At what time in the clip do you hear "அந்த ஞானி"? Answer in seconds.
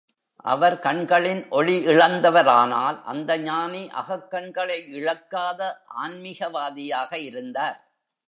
3.03-3.89